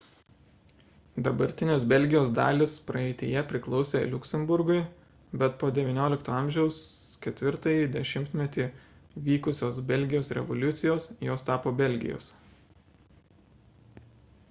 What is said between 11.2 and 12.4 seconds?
jos tapo belgijos